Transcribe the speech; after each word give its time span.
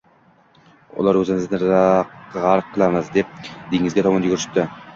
Ular 1.01 1.19
o’zimizni 1.19 1.59
g’arq 1.67 2.73
qilamiz, 2.73 3.13
deb 3.21 3.39
dengizga 3.77 4.09
tomon 4.11 4.29
yugurishibdi 4.31 4.69